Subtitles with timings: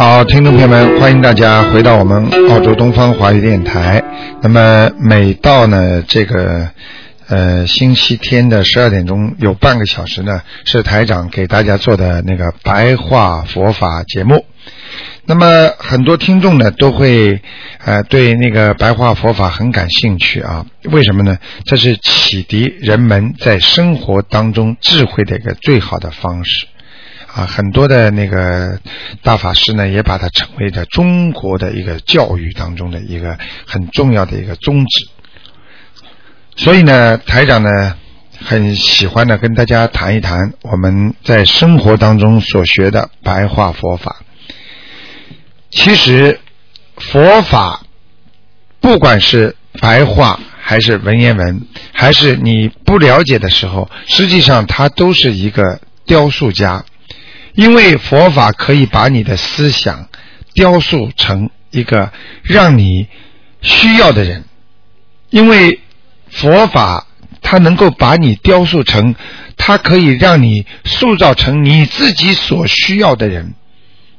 [0.00, 4.02] 好，听众朋友们，欢迎大家回到我们澳洲东方华语电台。
[4.40, 6.70] 那么每到呢这个
[7.28, 14.46] 呃星期天的十二点钟，有半个小时呢是台长给大家做的那个白话佛法节目。
[15.26, 17.42] 那么很多听众呢都会
[17.84, 20.64] 呃对那个白话佛法很感兴趣啊？
[20.84, 21.36] 为什么呢？
[21.66, 26.68] 这是启迪人们在生活当中智慧的一个最好的方式。
[27.32, 28.80] 啊，很多的那个
[29.22, 35.08] 大法师呢，也把它成为了中国的一个教育当中的一个很重要的一个宗旨。
[36.56, 37.96] 所以呢，台长呢
[38.44, 44.16] 很喜欢呢跟大家谈一谈我们在生活当中所学的白话佛法。
[45.70, 46.40] 其实
[46.96, 47.82] 佛法
[48.80, 56.84] 不管是白话还是文言文，还是你不了解的时候，实际上它都是一个雕塑家。
[57.60, 60.08] 因为佛法可以把你的思想
[60.54, 62.10] 雕塑成一个
[62.42, 63.06] 让你
[63.60, 64.44] 需要的人，
[65.28, 65.78] 因为
[66.30, 67.06] 佛法
[67.42, 69.14] 它能够把你雕塑成，
[69.58, 73.52] 它可以让你塑造成你自己所需要的人，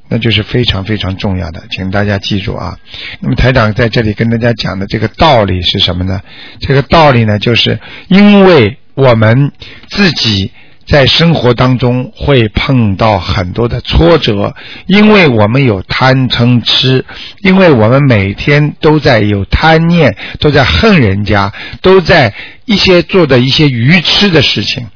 [0.08, 2.78] 那就是非常非常重要的，请大家记住啊。
[3.22, 6.22] 那么台长在这里跟大家讲的这个道理是什么呢？
[6.60, 9.52] 这个道理呢，就是因为我们
[9.90, 10.52] 自己。
[10.92, 14.54] 在生活当中会碰到很多的挫折，
[14.88, 17.06] 因为我们有贪嗔痴，
[17.40, 22.34] 因为我们每天都在有贪念，都在恨人家，都在
[22.66, 24.90] 一些做的一些愚痴的事情，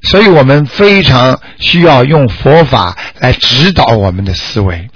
[0.00, 4.88] 所以我们非常需要用佛法来指导我们的思维。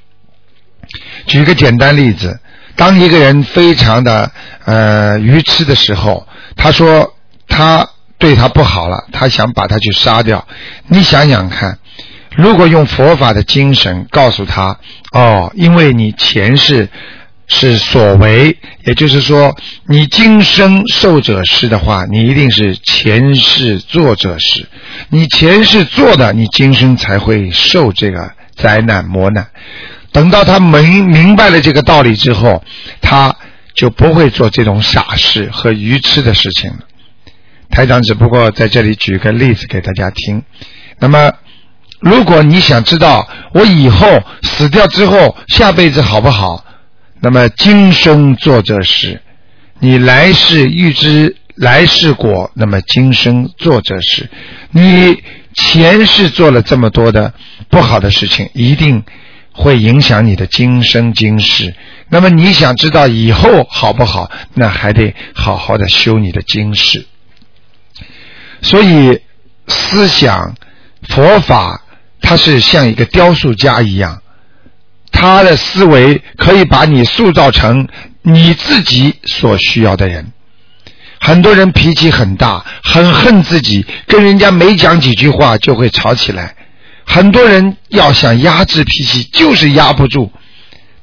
[1.26, 2.40] 举个简单例子，
[2.76, 4.32] 当一个人非常的
[4.64, 6.26] 呃愚痴的时候，
[6.56, 7.12] 他说
[7.46, 7.86] 他。
[8.20, 10.46] 对他不好了，他想把他去杀掉。
[10.86, 11.78] 你想想看，
[12.36, 14.78] 如果用佛法的精神告诉他，
[15.10, 16.88] 哦，因为你前世
[17.48, 19.56] 是所为，也就是说，
[19.88, 24.68] 你今生受者是的话，你一定是前世做者是。
[25.08, 29.48] 你前世做的，你今生才会受这个灾难磨难。
[30.12, 32.62] 等到他明明白了这个道理之后，
[33.00, 33.34] 他
[33.74, 36.78] 就不会做这种傻事和愚痴的事情了。
[37.70, 40.42] 台长只不过在这里举个例子给大家听。
[40.98, 41.32] 那么，
[42.00, 46.64] 如果你想知道我以后死掉之后下辈子好不好，
[47.20, 49.22] 那么今生做这事，
[49.78, 54.28] 你来世预知来世果，那么今生做这事，
[54.72, 55.22] 你
[55.54, 57.32] 前世做了这么多的
[57.68, 59.04] 不好的事情，一定
[59.52, 61.74] 会影响你的今生今世。
[62.08, 67.06] 那么你想知道以后好不好，那还得好好的修你的今世。
[68.62, 69.20] 所以，
[69.68, 70.54] 思想
[71.08, 71.82] 佛法，
[72.20, 74.20] 它是像一个雕塑家一样，
[75.10, 77.88] 他的思维可以把你塑造成
[78.22, 80.32] 你自己所需要的人。
[81.20, 86.54] 很多人脾气很大，很恨自己，跟人家没讲几句话就会吵起来。
[87.04, 90.32] 很多人要想压制脾气，就是压不住。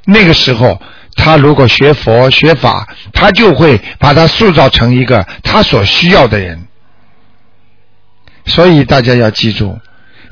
[0.05, 0.81] 那个时候，
[1.15, 6.66] 他如果学佛学法，他就会把他塑造成一个他所需要的人。
[8.47, 9.79] 所以大家要记住，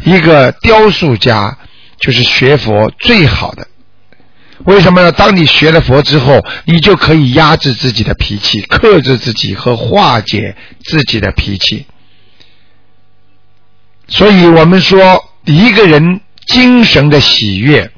[0.04, 1.58] 一个雕塑家
[2.00, 3.68] 就是学佛最好的。
[4.64, 5.12] 为什么呢？
[5.12, 11.86] 当你学了佛之后，你就可以压制自己的脾气，克制自己和化解自己的脾气。
[14.08, 17.92] 所以我们说，一个人精神的喜悦，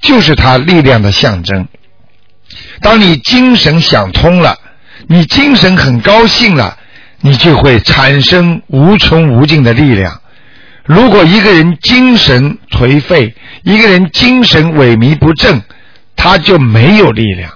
[0.00, 1.68] 就是他力量的象征。
[2.80, 4.58] 当你精神想通了，
[5.08, 6.78] 你精神很高兴了。
[7.20, 10.20] 你就会产生无穷无尽的力量。
[10.84, 15.62] 如果一个人精神颓废，一个人精神萎靡不振，
[16.16, 17.52] 他就没有力量。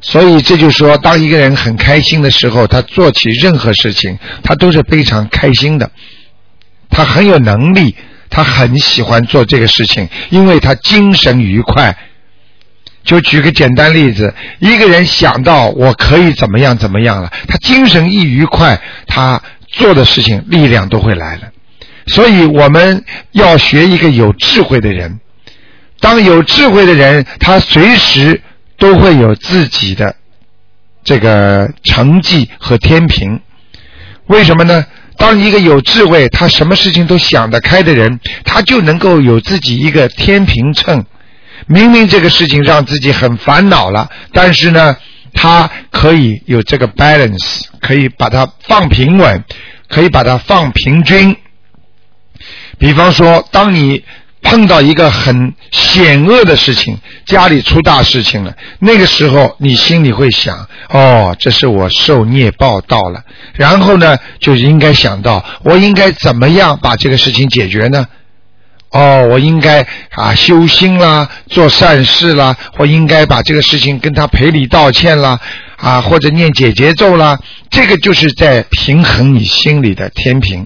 [0.00, 5.90] 所以这就说，当一个人很开心的时候，他做起任何事情，他都是非常开心的。
[6.90, 7.96] 他很有能力，
[8.28, 11.96] 他很喜欢做这个事情，因为他精神愉快。
[13.04, 21.42] 就举个简单例子，一个人想到我可以怎么样怎么样了，他精神一愉快，他做的事情力量都会来了。
[22.06, 25.20] 所以我们要学一个有智慧的人，
[26.00, 28.40] 当有智慧的人，他随时
[28.78, 30.16] 都会有自己的
[31.02, 33.40] 这个成绩和天平。
[34.26, 34.84] 为什么呢？
[35.16, 41.04] 当一个有智慧，他什么事情都想得开的人，他就能够有自己一个天平秤。
[41.66, 44.96] 明明这个事情让自己很烦恼了，但是呢，
[45.32, 49.44] 他可以有这个 balance，可以把它放平稳，
[49.88, 51.36] 可以把它放平均。
[52.78, 54.04] 比方说，当你
[54.42, 63.22] 碰到一个很险恶的事情，家里出大事情了，那个时候你心里会想：哦，这是我受孽报到了。
[63.54, 68.06] 然后呢，就应该想到，我应该怎么样把这个事情解决呢？
[68.94, 75.40] 哦，我应该啊修心啦，做善事啦，或应该把这个事情跟他赔礼道歉啦，
[75.76, 77.36] 啊或者念解结咒啦，
[77.70, 80.64] 这个就是在平衡你心里的天平。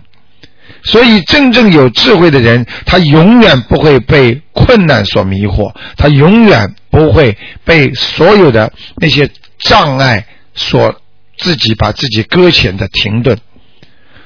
[0.84, 11.00] 所以，真正有智慧的人，他永远不会被困难所迷惑，他永远不会被所有的那些障碍所
[11.38, 13.38] 自己把自己搁浅的停顿。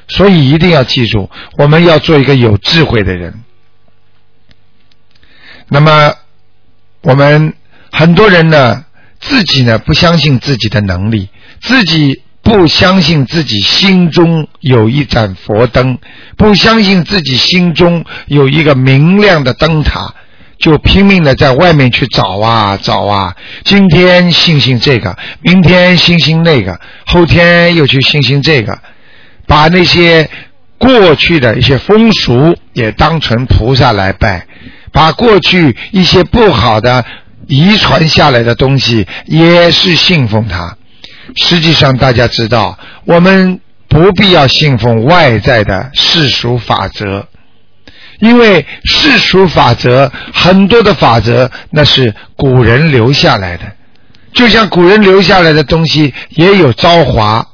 [0.09, 3.33] 所以，一定要记住，我们要做一个有智慧的人。
[5.73, 6.15] 那么，
[7.01, 7.55] 我们
[7.91, 8.85] 很多人呢，
[9.21, 11.31] 自己呢不相信自己的能力，
[11.63, 15.97] 自己不相信自己心中有一盏佛灯，
[16.37, 20.15] 不相信自己心中有一个明亮的灯塔，
[20.59, 23.35] 就拼命的在外面去找啊找啊。
[23.65, 28.79] 今天信信这个，明天信信那个，后天又去信信这个，
[29.47, 30.29] 把那些
[30.77, 34.47] 过去的一些风俗也当成菩萨来拜。
[34.93, 37.05] 把过去一些不好的
[37.49, 40.77] 遗传下来的东西也是信奉它。
[41.37, 47.27] 实际上，大家知道，我们不必要信奉外在的世俗法则，
[48.21, 53.73] 因为世俗法则很多的法则那是古人留下来的，
[54.35, 57.47] 就像古人留下来的东西也有昭华，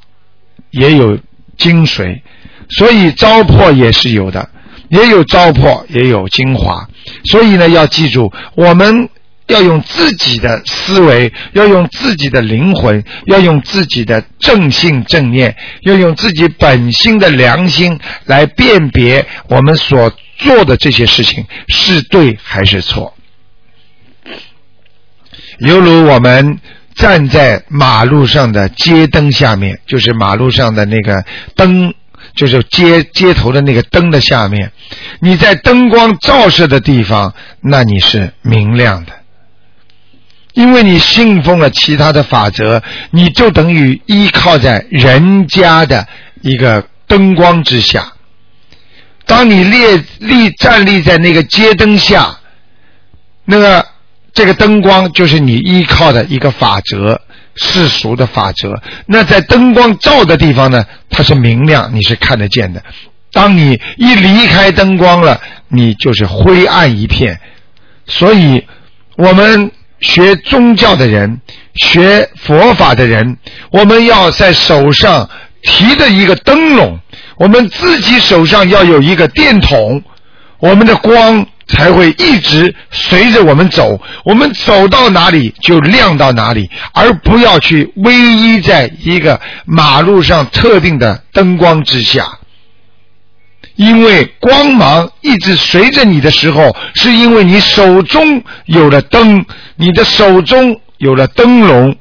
[0.71, 1.17] 也有
[1.57, 2.21] 精髓，
[2.69, 4.49] 所以糟粕也是有的。
[4.89, 6.87] 也有糟粕，也有精华，
[7.25, 9.07] 所以呢，要记住，我们
[9.47, 23.13] 要用自己的思维，要用自己的灵魂，要用自己的正性正念，要用自己本心的良心来辨别我们所做的这些事情是对还是错。
[25.59, 26.59] 犹如我们
[26.95, 31.23] 站在马路上的街灯下面，就是马路上的那个
[31.55, 31.93] 灯。
[32.39, 34.71] 就是街街头的那个灯的下面，
[35.19, 39.11] 你在灯光照射的地方，那你是明亮的，
[40.53, 42.81] 因为你信奉了其他的法则，
[43.11, 46.07] 你就等于依靠在人家的
[46.39, 48.13] 一个灯光之下。
[49.25, 52.39] 当你立立站立在那个街灯下，
[53.43, 53.85] 那个
[54.33, 57.19] 这个灯光就是你依靠的一个法则。
[57.61, 62.81] 世俗的法则，那在灯光照的地方呢，它是明亮，你是看得见的。
[63.33, 67.37] 当你一离开灯光了，你就是灰暗一片。
[68.07, 68.65] 所以，
[69.17, 71.41] 我们学宗教的人，
[71.75, 73.37] 学佛法的人，
[73.71, 75.29] 我们要在手上
[75.61, 76.97] 提着一个灯笼，
[77.37, 80.01] 我们自己手上要有一个电筒，
[80.59, 81.45] 我们的光。
[81.69, 92.39] 才会一直随着我们走，我们走到哪里就亮到哪里，而不要去偎依在一个马路上特定的灯光之下。
[93.75, 99.45] 因为光芒一直随着你的时候，是因为你手中有了灯，
[99.77, 101.95] 你的手中有了灯笼。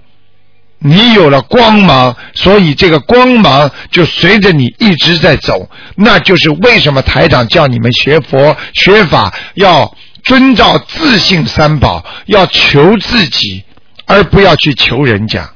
[0.80, 5.68] 你有了光芒，所以这个光芒就随着你一直在走。
[5.96, 9.92] 那就是为什么台长叫你们学佛学法要
[10.22, 13.64] 遵照自信三宝，要求自己，
[14.06, 15.50] 而不要去求人家。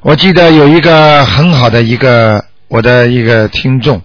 [0.00, 4.02] 我记得有一个很好的一个我的一个听众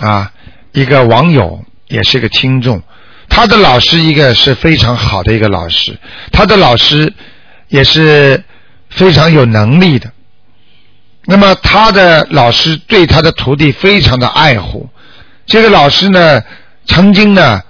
[0.00, 0.30] 啊，
[0.72, 2.82] 一个网友也是个听众，
[3.30, 5.98] 他的老师一个是非常好的一个老师，
[6.30, 7.14] 他的老师。
[7.68, 8.42] 也是
[8.88, 10.12] 非常有能力的。
[11.24, 14.88] 那么他的老师对他的徒弟非常的爱护。
[15.44, 16.42] 这个老师呢，
[16.86, 17.60] 曾经呢，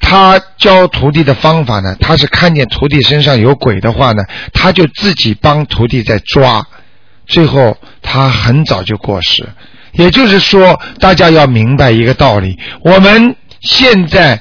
[0.00, 4.22] 他教徒弟的方法呢，他是看见徒弟身上有鬼的话呢，
[4.52, 6.64] 他就自己帮徒弟在抓。
[7.26, 9.48] 最后他很早就过世。
[9.92, 14.40] 也就是说，大家要明白一个道理：我们现在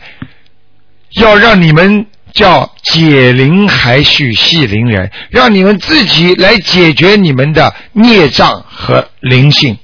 [1.13, 2.05] 要让你们。
[2.33, 9.77] 叫解铃还须系铃人，让你们自己来解决你们的孽障和灵性，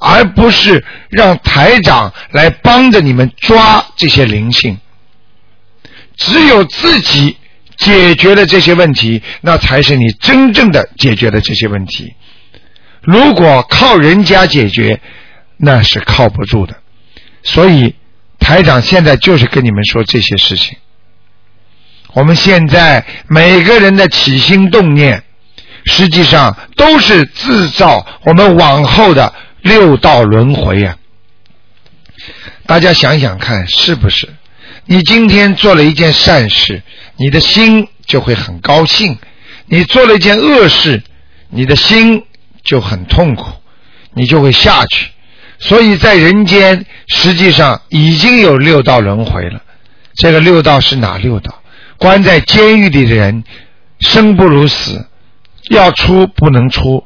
[0.00, 4.78] 而不是让台长来帮着你们抓这些灵性。
[6.16, 7.36] 只有自己
[7.76, 12.14] 解决了这些问题，那才是你真正的解决了这些问题。
[13.02, 15.00] 如果靠人家解决，
[15.56, 16.76] 那是靠不住的。
[17.44, 17.94] 所以
[18.40, 20.76] 台长现在就是跟你们说这些事情。
[22.14, 25.22] 我们现在每个人的起心动念，
[25.84, 30.96] 实际上都是制造我们往后的六道轮回啊！
[32.66, 34.28] 大家想想看，是不是？
[34.86, 36.82] 你今天做了一件善事，
[37.16, 39.14] 你的心就会很高兴；
[39.66, 41.02] 你做了一件恶事，
[41.50, 42.24] 你的心
[42.64, 43.52] 就很痛苦，
[44.14, 45.10] 你就会下去。
[45.58, 49.60] 所以在人间，实际上已经有六道轮回了。
[50.16, 51.62] 这个六道是哪六道？
[51.98, 53.44] 关在监狱里的人，
[54.00, 55.06] 生不如死，
[55.68, 57.04] 要出不能出，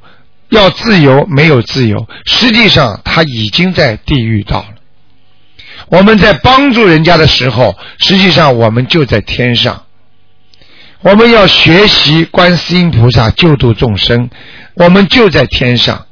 [0.50, 2.06] 要自由没有自由。
[2.26, 4.74] 实际上他已经在地狱道了。
[5.88, 9.84] 我们在帮助人家的时候，实际上我们就在天上。
[11.00, 14.30] 我们要学习观世音菩萨救度众生，
[14.74, 16.06] 我们就在天上。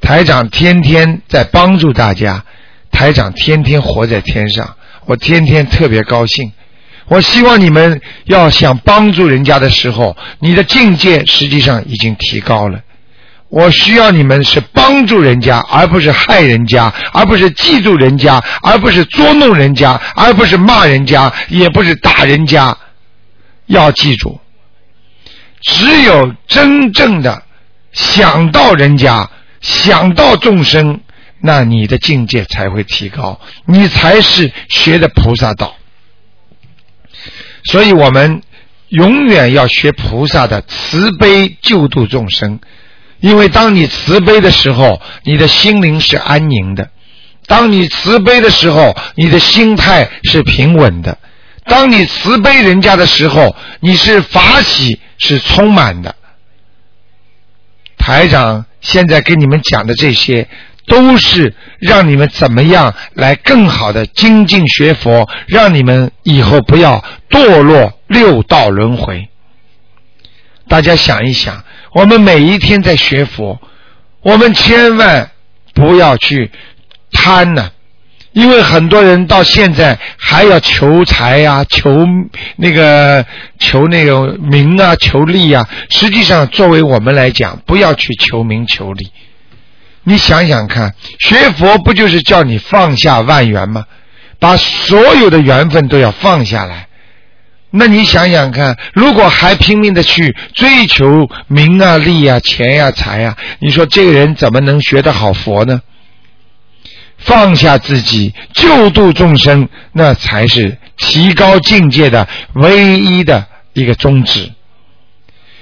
[0.00, 2.44] 台长天天在帮助大家，
[2.90, 4.76] 台长天天活在天上，
[5.06, 6.52] 我天天特别高兴。
[7.12, 12.80] 我希望你们要想帮助人家的时候，你的境界实际上已经提高了。
[13.50, 22.74] 我需要你们是帮助人家，而不是害人家，而不是嫉妒人家，而不是捉弄人家，而不是骂人家，也不是打人家。
[23.66, 24.40] 要记住，
[25.60, 27.42] 只有真正的
[27.92, 29.28] 想到人家，
[29.60, 31.02] 想到众生，
[31.42, 35.76] 那你的境界才会提高，你才是学的菩萨道。
[37.64, 38.42] 所以我们
[38.88, 42.60] 永远要学菩萨的慈悲救度众生。
[43.20, 46.86] 因为当你慈悲的时候，你的心灵是安宁的；
[47.46, 51.14] 当你慈悲的时候，你的心态是平稳的；
[51.64, 56.16] 当你慈悲人家的时候，你是法喜是充满的。
[57.96, 60.48] 台长现在跟你们讲的这些，
[60.86, 69.28] 都是让你们怎么样来更好的精进学佛，让你们以后不要堕落六道轮回。
[70.68, 71.64] 大家想一想。
[71.94, 73.60] 我们每一天在学佛，
[74.22, 75.30] 我们千万
[75.74, 76.50] 不要去
[77.12, 77.70] 贪呢，
[78.32, 82.06] 因为很多人到现在还要求财啊、求
[82.56, 83.26] 那个、
[83.58, 85.68] 求那个名啊、求利啊。
[85.90, 89.12] 实际上，作为我们来讲，不要去求名求利。
[90.04, 93.84] 你想想看，学佛不就是叫你放下万缘吗？
[94.38, 96.88] 把所有的缘分都要放下来。
[97.70, 105.80] 那你想想看，如果还拼命的去追求名啊、利啊、钱呀、财呀，你说这个人怎么能学得好佛呢？
[107.18, 114.50] 放下自己，救度众生，那才是提高境界的唯一的一个宗旨。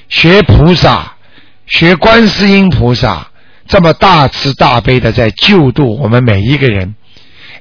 [0.08, 1.16] 学菩萨，
[1.66, 3.29] 学观世音菩萨，
[3.70, 6.96] 这么大慈大悲的在救度我们每一个人。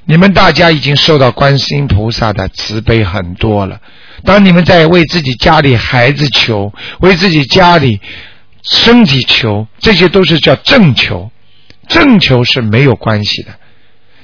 [0.06, 3.78] 你们大家已经受到观世音菩萨的慈悲很多了。
[4.24, 8.00] 当你们在为自己家里孩子求，为自己家里
[8.64, 11.30] 身体求，这些都是叫正求。
[11.86, 13.50] 正求是没有关系的，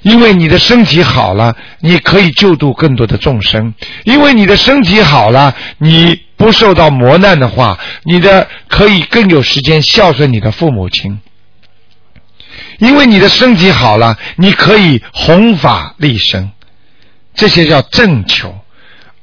[0.02, 3.74] 因为你的身体好了，你可以救度更多的众生。
[4.02, 11.20] 因为你的身体好了，你不受到磨难的话，你的可以更有时间孝顺你的父母亲。
[12.78, 16.50] 因为你的身体好了，你可以弘法利生，
[17.34, 18.54] 这些叫正求。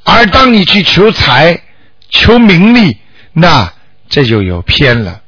[0.03, 1.61] 而当你去求财、
[2.09, 2.97] 求名利，
[3.31, 3.71] 那
[4.09, 5.21] 这就有偏了。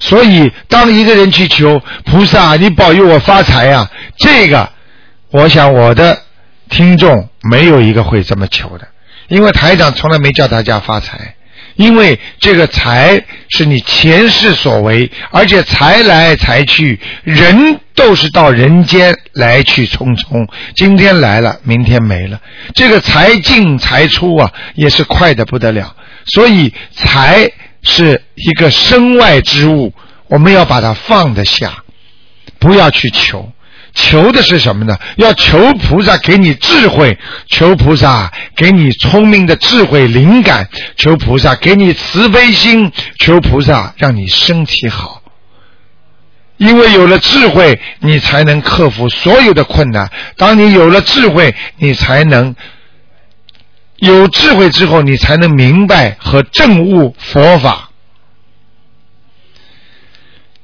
[0.00, 4.70] 所以，当一个人去求菩萨，你保佑我发财呀，这个，
[5.30, 6.22] 我想我的
[6.68, 8.86] 听众没有一个会这么求的，
[9.28, 11.34] 因为台长从来没叫大家发财。
[11.78, 20.44] 因为这个财是你前世所为，而且财来财去，人都是到人间来去匆匆，
[20.74, 22.40] 今天来了，明天没了。
[22.74, 25.94] 这个财进财出啊，也是快的不得了。
[26.26, 27.48] 所以财
[27.82, 29.92] 是一个身外之物，
[30.26, 31.84] 我们要把它放得下，
[32.58, 33.52] 不要去求。
[33.94, 34.96] 求的是什么呢？
[35.16, 37.18] 要求菩萨给你智慧，
[37.48, 45.22] 求菩萨给你聪明的智慧灵感，求菩萨给你慈悲心，求菩萨让你身体好。
[46.56, 50.10] 因为有了智慧，你才能克服所有的困难。
[50.36, 52.54] 当你有了智慧，你才能
[53.96, 57.90] 有智慧之后，你才能明白和证悟佛法。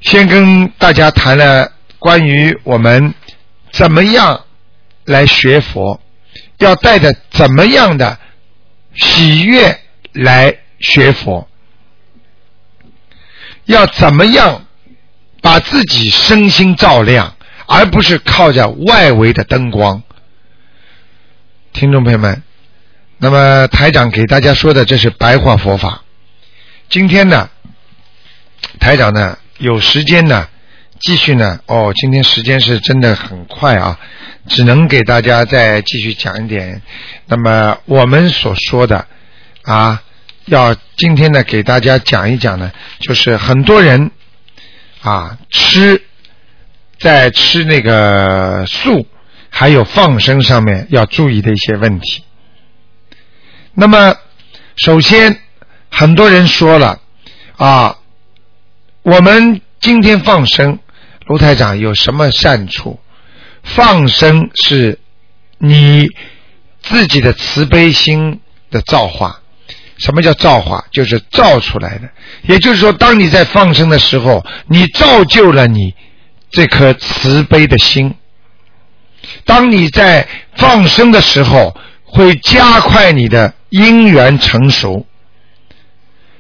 [0.01, 1.71] 先跟大家谈了
[2.05, 3.15] 关于我们。
[3.73, 4.45] 怎么样
[5.07, 6.01] 来学佛？
[6.59, 8.19] 要带着怎么样的
[8.95, 9.81] 喜悦
[10.13, 11.49] 来学佛，
[13.65, 14.67] 要怎么样
[15.41, 17.35] 把自己身心照亮，
[17.67, 20.03] 而不是靠着外围的灯光。
[21.73, 22.43] 听众朋友们，
[23.19, 26.05] 那么台长给大家说的这是白话佛法。
[26.89, 27.51] 今天呢，
[28.79, 30.49] 台长呢有时间呢，
[31.05, 31.61] 继续呢。
[31.67, 33.99] 哦，今天时间是真的很快啊，
[34.49, 36.81] 只能给大家再继续讲一点。
[37.27, 39.07] 那么我们所说的
[39.65, 40.03] 啊，
[40.47, 44.11] 要今天呢给大家讲一讲呢，就是很多人
[45.03, 46.03] 啊吃
[46.99, 49.07] 在吃那个素。
[49.57, 52.25] 还有放生上面要注意的一些问题。
[53.73, 54.17] 那么，
[54.75, 55.39] 首先，
[55.93, 57.01] 很多人说了
[57.57, 57.99] 啊，
[59.03, 60.81] 我们今天放生，
[61.27, 62.99] 卢台长有什么善处？
[63.63, 64.99] 放生是
[65.59, 66.09] 你
[66.83, 68.41] 自己的慈悲心
[68.71, 69.41] 的造化。
[69.97, 70.85] 什么叫造化？
[70.91, 72.11] 就是造出来的。
[72.43, 75.95] 也就是说，当你在放生的时候，你造就了你
[76.51, 78.15] 这颗慈悲的心。
[79.47, 85.07] 当你在放生的时候，会加快你的因缘成熟，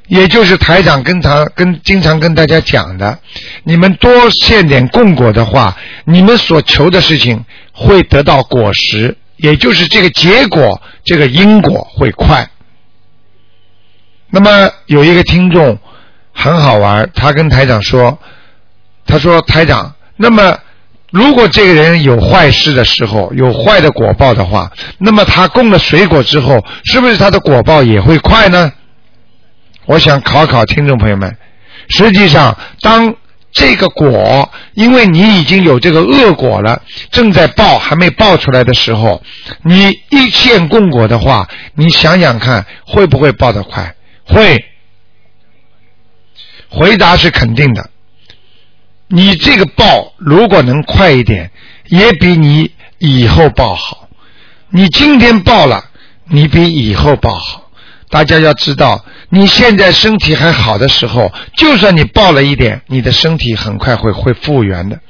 [0.08, 3.18] 也就是台长跟他跟经常跟大家讲的，
[3.64, 12.48] 你们多献点供果的话，你们所求的事情会得到果实，也就是这个结果，这个因果会快。
[14.30, 15.78] 那么有一个听众
[16.32, 18.18] 很好玩，他跟台长说，
[19.06, 20.58] 他说台长，那么。
[21.10, 28.72] 如果这个人有坏事的时候，有坏的果报的话，那么他供了水果之后，是不是他的果报也会快呢？
[29.86, 31.36] 我想考考听众朋友们，
[31.88, 33.14] 实际上，当
[33.52, 39.22] 这个果，因为你已经有这个恶果了，正在报还没报出来的时候，
[39.62, 43.94] 你一线供果的话，你想想看，会不会报得快？
[44.24, 44.64] 会。
[46.68, 47.90] 回答是肯定的。
[49.06, 51.52] 你这个报如果能快一点，
[51.86, 54.08] 也比你以后报好。
[54.70, 55.84] 你今天报了，
[56.24, 57.70] 你比以后报好。
[58.10, 65.00] 大家要知道，你现在身体还好的时候，就算你报了一点，你的身体很快会会复原的。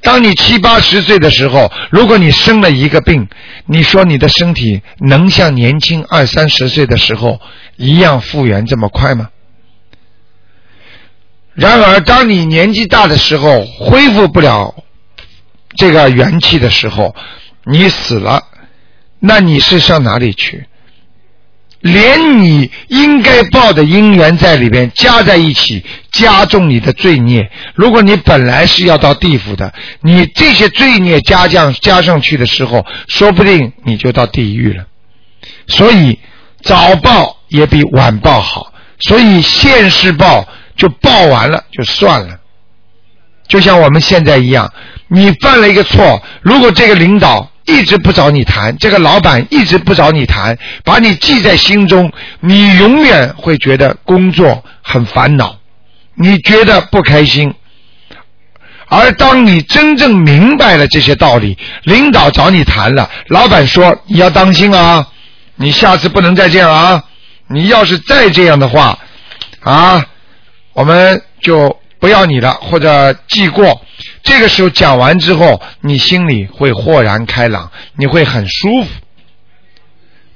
[0.00, 3.28] 当你七八十岁的时候，如果你生了一个病，
[3.66, 7.40] 你说你的身体能像年轻二三十岁的时候
[7.76, 9.30] 一样复原这么快吗？
[11.54, 14.76] 然而，当你年纪大的时候，恢复不了
[15.76, 17.16] 这个元气的时候，
[17.64, 18.44] 你死了，
[19.18, 20.66] 那你是上哪里去？
[21.82, 27.50] 连你应该报的因缘在里边加在一起，加重你的罪孽。
[27.74, 34.86] 如果你本来是要到地府的，你这些罪孽加降加上去的时候，说不定你就到地狱了。
[35.66, 36.18] 所以
[36.62, 38.72] 早报也比晚报好。
[39.00, 40.48] 所以现世报。
[40.74, 42.38] 就报完了就算了，
[43.46, 44.72] 就像我们现在一样，
[45.06, 55.56] 你犯了一个错，如果这个领导一直不找你谈，这个老板一直不找你谈，把你记在心中，你永远会觉得工作很烦恼，
[56.14, 57.54] 你觉得不开心。
[58.88, 65.06] 而当你真正明白了这些道理，领导找你谈了，老板说你要当心啊，
[65.56, 67.04] 你下次不能再这样啊，
[67.48, 68.98] 你要是再这样的话，
[69.60, 70.04] 啊。
[70.74, 73.78] 我们就不要你了，或者记过。
[74.22, 78.88] 这个时候讲完之后，你心里会豁然开朗，你会很舒服。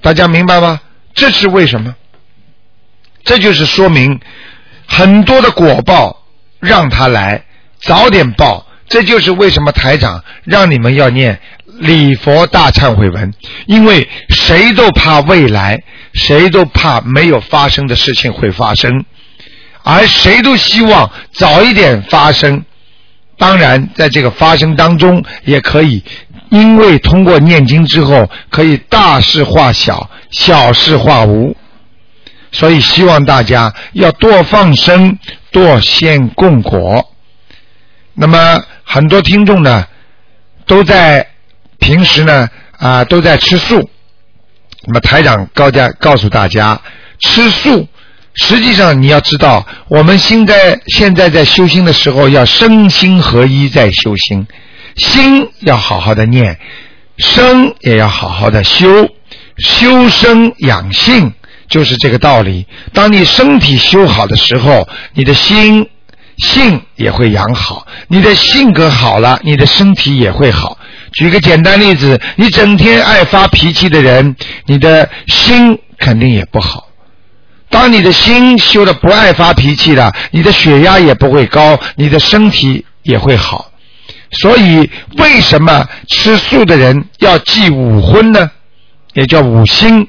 [0.00, 0.80] 大家明白吗？
[1.14, 1.94] 这是为什么？
[3.24, 4.20] 这就是说明
[4.86, 6.24] 很多的果报
[6.60, 7.44] 让他来，
[7.80, 8.66] 早点报。
[8.88, 13.34] 这就是为什么台长让你们要念礼佛大忏悔文，
[13.66, 19.04] 因为谁都怕未来，谁都怕没有发生的事情会发生。
[19.82, 22.64] 而谁都希望早一点发生，
[23.38, 26.02] 当然，在这个发生当中，也可以
[26.50, 31.56] 因为通过念经之后，可以大事化小，小事化无。
[32.52, 35.18] 所以希望大家要多放生，
[35.50, 37.12] 多献供果。
[38.14, 39.86] 那么很多听众呢，
[40.64, 41.26] 都在
[41.78, 43.90] 平时呢啊都在吃素。
[44.86, 46.80] 那么台长高家告诉大家，
[47.18, 47.86] 吃素。
[48.38, 54.46] 实际上，你要知道，我们现在现在在修心的时候，要身心合一在修心，
[54.96, 56.58] 心要好好的念，
[57.18, 59.08] 身也要好好的修，
[59.58, 61.32] 修身养性
[61.68, 62.66] 就是这个道理。
[62.92, 65.88] 当你身体修好的时候，你的心
[66.38, 70.76] 性也会养好，你的性格好了，你的身体也会好。
[71.12, 74.34] 举个简单例子，你整天爱发脾气的人，
[74.66, 76.85] 你的心肯定也不好。
[77.68, 83.70] 当你的心修的不爱发脾气了，你的血压也不会高，你的身体也会好。
[84.30, 88.50] 所以，为什么吃素的人要忌五荤呢？
[89.14, 90.06] 也叫五辛，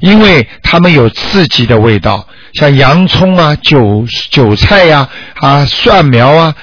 [0.00, 6.54] 因为它们有刺激的味道，像洋葱啊、韭韭菜呀、啊蒜苗啊，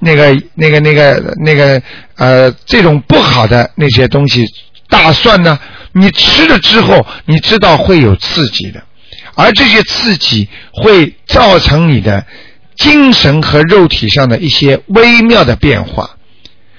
[0.00, 1.80] 那个、那个、那个、那个
[2.16, 4.44] 呃，这种不好的那些东西，
[4.88, 5.58] 大蒜呢，
[5.92, 8.82] 你吃了之后，你知道会有刺激的，
[9.34, 12.26] 而这些刺激会造成你的
[12.76, 16.16] 精神和肉体上的一些微妙的变化。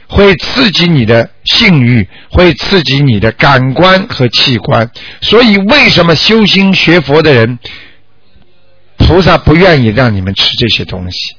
[0.07, 4.91] 会刺激你的性欲，会刺激你的感官和器官。
[5.21, 7.57] 所以，为什么修心学佛的人，
[8.97, 11.37] 菩萨不愿意让你们吃这些东西？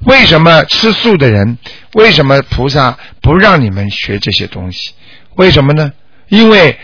[0.00, 1.56] 为什么吃素的人，
[1.94, 4.90] 为什么菩萨不让你们学这些东西？
[5.36, 5.92] 为什么呢？
[6.28, 6.76] 因为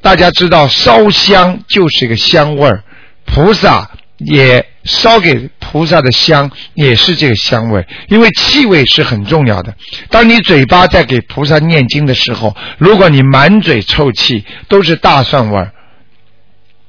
[0.00, 2.82] 大家知道，烧香就是一个香味儿，
[3.24, 4.66] 菩萨也。
[4.84, 9.74] 烧给菩萨的香也是这个香味，因为气味是很重要的。
[10.10, 15.72] 当你嘴巴在给菩萨念经的时候，如果你满嘴臭气都是大蒜味儿，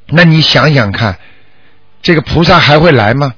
[0.10, 1.18] 那你想想看，
[2.02, 3.34] 这个菩萨还会来吗？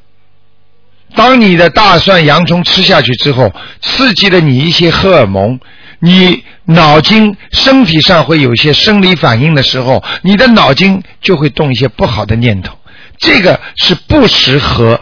[1.14, 5.60] 当你的大蒜、洋葱吃下去之后，刺激了你一些荷尔蒙，
[6.00, 12.77] 你脑筋、身体上会有一些生理反应的时候，你的脑筋就会动一些不好的念头。
[13.18, 15.02] 这个是不适合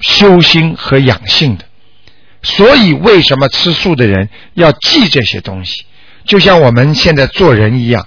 [0.00, 1.64] 修心和养性的，
[2.42, 5.84] 所以为什么吃素的人要记这些东西？
[6.24, 8.06] 就像我们现在做人一样，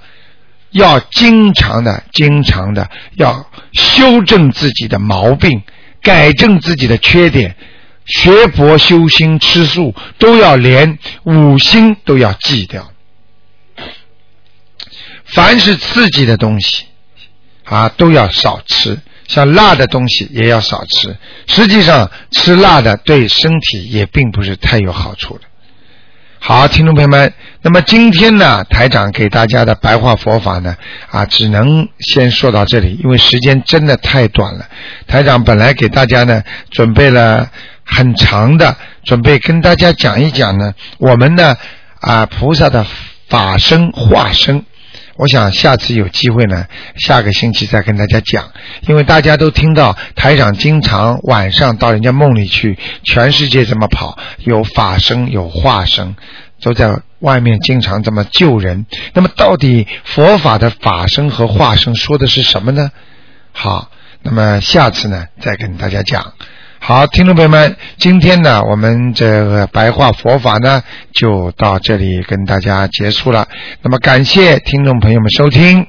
[0.71, 5.63] 要经常的、经常的要修正自己的毛病，
[6.01, 7.55] 改正自己的缺点。
[8.05, 12.91] 学佛修心吃素，都要连五心都要记掉。
[15.25, 16.85] 凡是刺激的东西
[17.63, 18.99] 啊，都要少吃。
[19.27, 21.15] 像辣的东西也要少吃，
[21.47, 25.41] 实际上吃辣的对身体也并不是太有好处的。
[26.39, 27.33] 好，听众朋友们，
[27.63, 30.77] 那么今天呢，台长给大家的白话佛法呢，
[31.09, 34.67] 啊，只能先说到这里，因为时间真的太短了。
[35.07, 37.49] 台长本来给大家呢准备了
[37.83, 41.57] 很长的，准备跟大家讲一讲呢，我们呢
[41.99, 42.85] 啊菩萨的
[43.27, 44.63] 法身化身。
[45.17, 46.65] 我想下次有机会呢，
[46.97, 48.51] 下个星期再跟大家讲。
[48.87, 56.15] 因为大家都听到台长经常晚上到人家梦里去，全世界这么跑，有法身有化身，
[56.61, 58.85] 都在外面经常这么救人。
[59.13, 62.91] 那么到底佛法的法身和化身说的是什么呢？
[63.53, 63.89] 好，
[64.21, 66.33] 那么下次呢再跟大家讲。
[66.87, 73.47] 好，听众朋友们，今天呢，我们这个白话佛法呢，就到这里跟大家结束了。
[73.81, 75.87] 那么，感谢听众朋友们收听。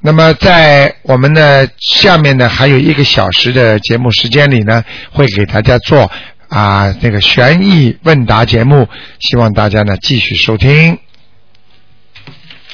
[0.00, 6.10] 那么，在我们的下面呢，还有一个小时的节目时间里呢，会给大家做
[6.48, 8.88] 啊那个悬疑问答节目，
[9.20, 10.98] 希望大家呢继续收听。